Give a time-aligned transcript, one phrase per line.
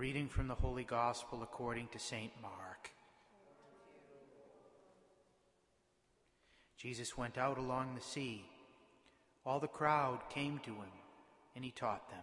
[0.00, 2.32] reading from the Holy Gospel according to St.
[2.40, 2.90] Mark.
[6.78, 8.46] Jesus went out along the sea.
[9.44, 10.94] All the crowd came to him,
[11.54, 12.22] and he taught them.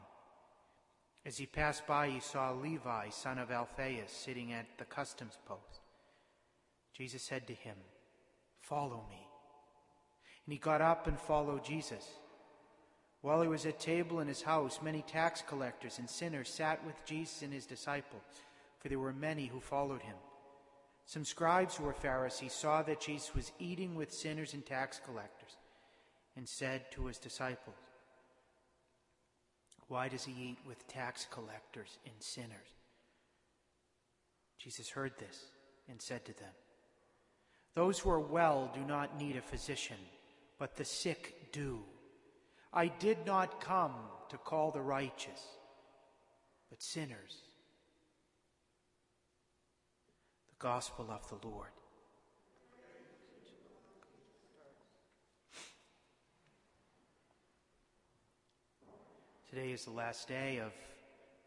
[1.23, 5.81] As he passed by, he saw Levi, son of Alphaeus, sitting at the customs post.
[6.97, 7.75] Jesus said to him,
[8.59, 9.21] Follow me.
[10.47, 12.07] And he got up and followed Jesus.
[13.27, 17.05] While he was at table in his house, many tax collectors and sinners sat with
[17.05, 18.21] Jesus and his disciples,
[18.79, 20.15] for there were many who followed him.
[21.05, 25.57] Some scribes who were Pharisees saw that Jesus was eating with sinners and tax collectors,
[26.37, 27.75] and said to his disciples,
[29.89, 32.69] Why does he eat with tax collectors and sinners?
[34.57, 35.47] Jesus heard this
[35.89, 36.53] and said to them,
[37.75, 39.97] Those who are well do not need a physician,
[40.57, 41.83] but the sick do.
[42.77, 43.95] I did not come
[44.29, 45.41] to call the righteous,
[46.69, 47.41] but sinners.
[50.49, 51.69] The Gospel of the Lord.
[59.49, 60.71] Today is the last day of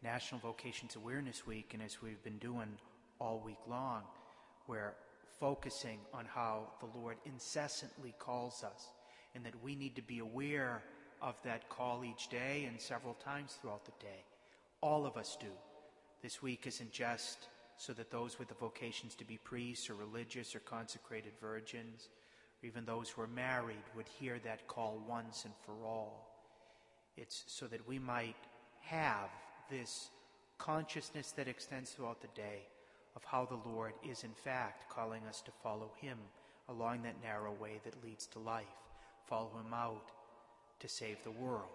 [0.03, 2.77] National Vocations Awareness Week, and as we've been doing
[3.21, 4.01] all week long,
[4.67, 4.95] we're
[5.39, 8.89] focusing on how the Lord incessantly calls us
[9.33, 10.83] and that we need to be aware
[11.21, 14.23] of that call each day and several times throughout the day.
[14.81, 15.51] All of us do.
[16.21, 20.55] This week isn't just so that those with the vocations to be priests or religious
[20.55, 22.09] or consecrated virgins,
[22.61, 26.27] or even those who are married, would hear that call once and for all.
[27.17, 28.35] It's so that we might
[28.81, 29.29] have
[29.69, 30.09] this
[30.57, 32.67] consciousness that extends throughout the day
[33.15, 36.17] of how the Lord is, in fact, calling us to follow Him
[36.69, 38.65] along that narrow way that leads to life.
[39.27, 40.11] Follow Him out
[40.81, 41.69] to save the world.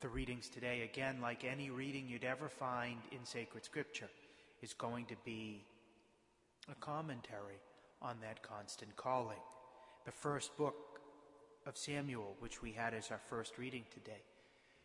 [0.00, 4.08] The readings today, again, like any reading you'd ever find in sacred scripture,
[4.62, 5.64] is going to be
[6.70, 7.60] a commentary
[8.02, 9.40] on that constant calling.
[10.04, 11.00] The first book
[11.66, 14.22] of Samuel, which we had as our first reading today,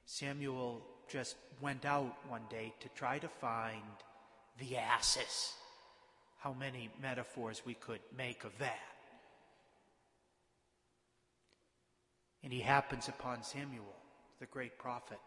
[0.06, 3.82] Samuel just went out one day to try to find
[4.60, 5.54] the asses.
[6.40, 8.95] How many metaphors we could make of that.
[12.46, 13.96] And he happens upon Samuel,
[14.40, 15.18] the great prophet.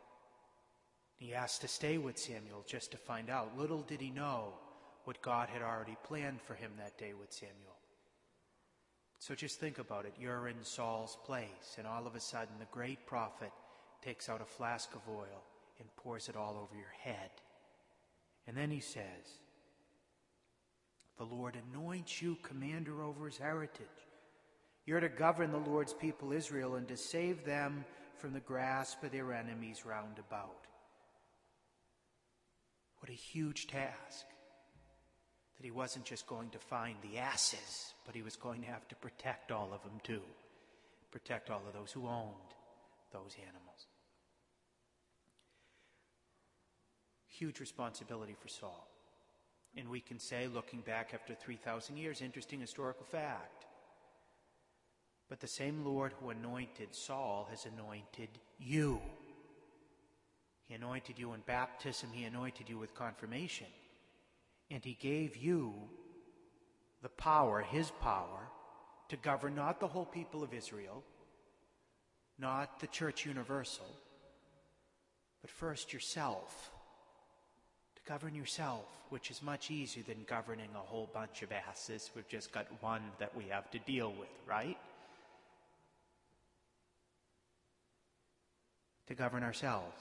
[1.17, 3.59] He asked to stay with Samuel just to find out.
[3.59, 4.55] Little did he know
[5.03, 7.77] what God had already planned for him that day with Samuel.
[9.19, 10.15] So just think about it.
[10.17, 13.50] You're in Saul's place, and all of a sudden the great prophet
[14.00, 15.43] takes out a flask of oil
[15.81, 17.31] and pours it all over your head.
[18.47, 19.41] And then he says,
[21.19, 23.89] The Lord anoints you commander over his heritage.
[24.88, 27.84] You're to govern the Lord's people Israel and to save them
[28.16, 30.66] from the grasp of their enemies round about.
[33.00, 34.25] What a huge task.
[35.59, 38.88] That he wasn't just going to find the asses, but he was going to have
[38.88, 40.22] to protect all of them too.
[41.10, 42.55] Protect all of those who owned
[43.12, 43.88] those animals.
[47.26, 48.88] Huge responsibility for Saul.
[49.76, 53.66] And we can say, looking back after 3,000 years, interesting historical fact
[55.28, 59.00] but the same Lord who anointed Saul has anointed you.
[60.65, 63.67] He anointed you in baptism, He anointed you with confirmation.
[64.71, 65.75] And He gave you
[67.03, 68.49] the power, His power,
[69.09, 71.03] to govern not the whole people of Israel,
[72.38, 73.87] not the church universal,
[75.41, 76.71] but first yourself.
[77.97, 82.11] To govern yourself, which is much easier than governing a whole bunch of asses.
[82.15, 84.77] We've just got one that we have to deal with, right?
[89.09, 89.97] To govern ourselves.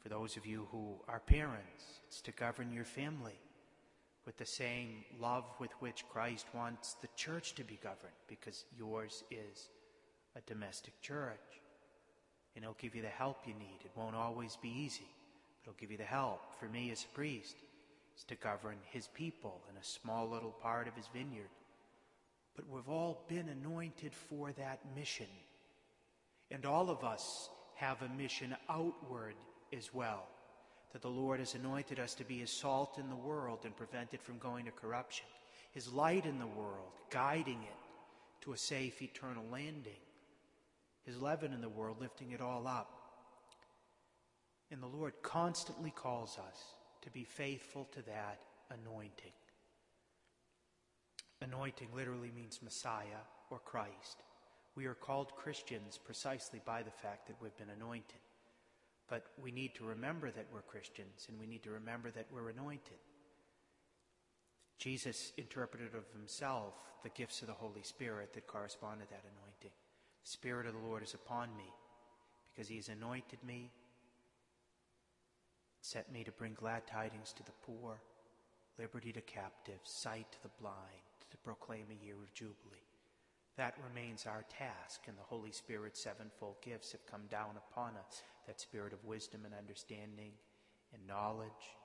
[0.00, 3.38] For those of you who are parents, it's to govern your family
[4.26, 9.22] with the same love with which Christ wants the church to be governed, because yours
[9.30, 9.68] is
[10.36, 11.38] a domestic church.
[12.54, 13.78] And He'll give you the help you need.
[13.84, 15.08] It won't always be easy,
[15.56, 16.40] but He'll give you the help.
[16.58, 17.56] For me as a priest,
[18.14, 21.50] it's to govern His people in a small little part of His vineyard.
[22.56, 25.28] But we've all been anointed for that mission
[26.52, 27.48] and all of us
[27.82, 29.34] have a mission outward
[29.76, 30.28] as well.
[30.92, 34.14] That the Lord has anointed us to be His salt in the world and prevent
[34.14, 35.26] it from going to corruption,
[35.72, 40.00] His light in the world, guiding it to a safe eternal landing,
[41.04, 42.88] His leaven in the world, lifting it all up.
[44.70, 46.62] And the Lord constantly calls us
[47.02, 49.32] to be faithful to that anointing.
[51.40, 54.22] Anointing literally means Messiah or Christ.
[54.74, 58.20] We are called Christians precisely by the fact that we've been anointed.
[59.08, 62.48] But we need to remember that we're Christians and we need to remember that we're
[62.48, 62.98] anointed.
[64.78, 69.76] Jesus interpreted of himself the gifts of the Holy Spirit that correspond to that anointing.
[70.24, 71.70] The Spirit of the Lord is upon me
[72.50, 73.70] because he has anointed me,
[75.80, 78.00] set me to bring glad tidings to the poor,
[78.78, 80.76] liberty to captives, sight to the blind,
[81.30, 82.91] to proclaim a year of jubilee.
[83.56, 88.22] That remains our task, and the Holy Spirit's sevenfold gifts have come down upon us
[88.46, 90.32] that spirit of wisdom and understanding,
[90.92, 91.76] and knowledge,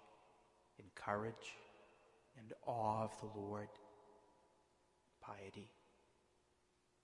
[0.80, 1.56] and courage
[2.38, 3.70] and awe of the Lord,
[5.22, 5.70] piety.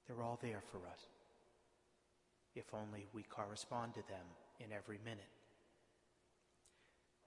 [0.08, 1.08] They're all there for us,
[2.56, 4.26] if only we correspond to them
[4.60, 5.30] in every minute.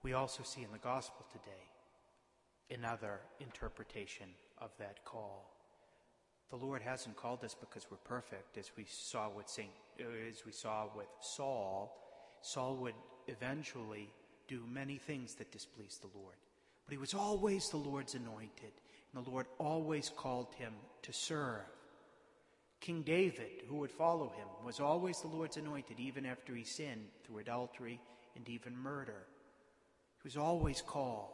[0.03, 4.29] We also see in the gospel today another interpretation
[4.59, 5.56] of that call.
[6.49, 10.45] The Lord hasn't called us because we're perfect, as we saw with Saint, uh, as
[10.45, 11.93] we saw with Saul.
[12.41, 12.93] Saul would
[13.27, 14.09] eventually
[14.47, 16.35] do many things that displeased the Lord.
[16.85, 18.71] But he was always the Lord's anointed,
[19.13, 21.65] and the Lord always called him to serve.
[22.79, 27.07] King David, who would follow him, was always the Lord's anointed, even after he sinned
[27.25, 27.99] through adultery
[28.37, 29.25] and even murder.
[30.21, 31.31] He was always called.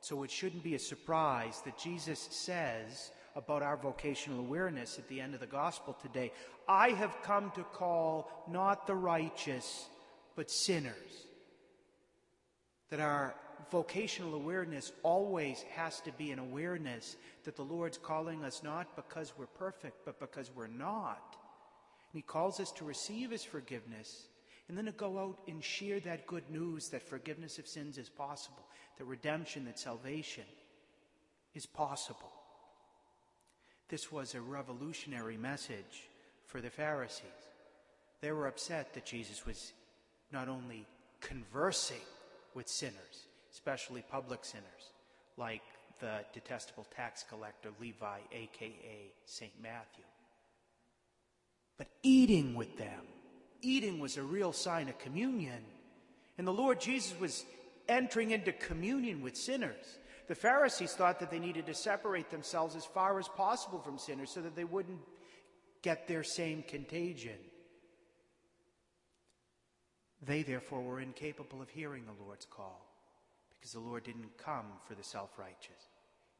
[0.00, 5.20] So it shouldn't be a surprise that Jesus says about our vocational awareness at the
[5.20, 6.32] end of the gospel today
[6.68, 9.88] I have come to call not the righteous,
[10.34, 11.26] but sinners.
[12.90, 13.34] That our
[13.70, 19.32] vocational awareness always has to be an awareness that the Lord's calling us not because
[19.36, 21.36] we're perfect, but because we're not.
[22.12, 24.28] And He calls us to receive His forgiveness
[24.68, 28.08] and then to go out and share that good news that forgiveness of sins is
[28.08, 28.64] possible,
[28.96, 30.44] that redemption, that salvation
[31.54, 32.32] is possible.
[33.94, 36.08] This was a revolutionary message
[36.46, 37.28] for the Pharisees.
[38.22, 39.72] They were upset that Jesus was
[40.32, 40.84] not only
[41.20, 42.02] conversing
[42.54, 44.90] with sinners, especially public sinners,
[45.36, 45.62] like
[46.00, 49.52] the detestable tax collector Levi, aka St.
[49.62, 50.02] Matthew.
[51.78, 53.06] But eating with them,
[53.62, 55.62] eating was a real sign of communion.
[56.36, 57.44] And the Lord Jesus was
[57.88, 59.98] entering into communion with sinners.
[60.26, 64.30] The Pharisees thought that they needed to separate themselves as far as possible from sinners
[64.30, 65.00] so that they wouldn't
[65.82, 67.38] get their same contagion.
[70.22, 72.86] They, therefore, were incapable of hearing the Lord's call
[73.52, 75.88] because the Lord didn't come for the self righteous,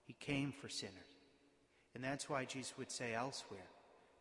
[0.07, 0.95] He came for sinners.
[1.95, 3.69] And that's why Jesus would say elsewhere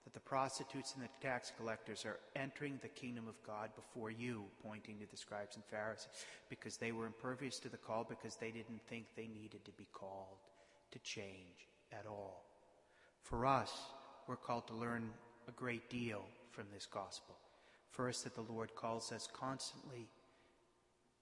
[0.03, 4.43] that the prostitutes and the tax collectors are entering the kingdom of God before you,
[4.61, 6.09] pointing to the scribes and Pharisees,
[6.49, 9.87] because they were impervious to the call, because they didn't think they needed to be
[9.93, 10.39] called
[10.91, 12.45] to change at all.
[13.21, 13.71] For us,
[14.27, 15.09] we're called to learn
[15.47, 17.35] a great deal from this gospel.
[17.89, 20.07] First, that the Lord calls us constantly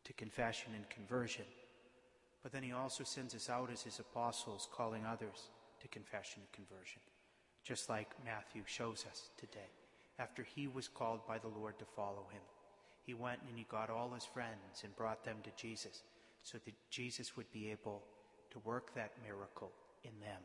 [0.04, 1.45] to confession and conversion.
[2.42, 5.50] But then he also sends us out as his apostles, calling others
[5.81, 7.01] to confession and conversion,
[7.63, 9.69] just like Matthew shows us today.
[10.19, 12.42] After he was called by the Lord to follow him,
[13.04, 16.04] he went and he got all his friends and brought them to Jesus
[16.44, 18.04] so that Jesus would be able
[18.52, 19.72] to work that miracle
[20.04, 20.42] in them.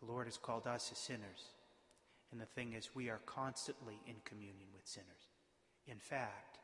[0.00, 1.50] The Lord has called us as sinners.
[2.30, 5.28] And the thing is, we are constantly in communion with sinners.
[5.86, 6.58] In fact,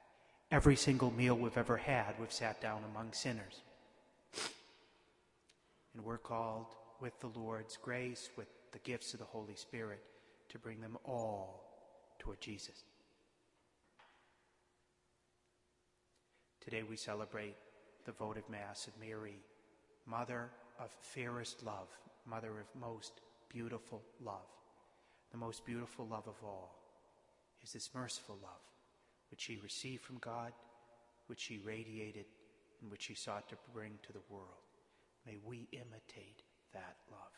[0.51, 3.61] every single meal we've ever had, we've sat down among sinners.
[5.95, 6.67] And we're called
[7.01, 10.03] with the Lord's grace, with the gifts of the Holy Spirit,
[10.49, 11.65] to bring them all
[12.19, 12.85] toward Jesus.
[16.61, 17.57] Today we celebrate
[18.05, 19.39] the votive Mass of Mary,
[20.07, 21.89] Mother of fairest love,
[22.27, 24.49] Mother of most beautiful love.
[25.33, 26.79] The most beautiful love of all
[27.63, 28.63] is this merciful love,
[29.31, 30.53] which she received from God,
[31.27, 32.27] which she radiated,
[32.81, 34.65] and which she sought to bring to the world.
[35.27, 37.29] May we imitate that love.